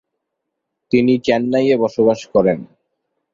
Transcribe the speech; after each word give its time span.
তিনি 0.91 1.13
চেন্নাইয়ে 1.19 1.75
বসবাস 1.77 2.19
করেন। 2.25 2.59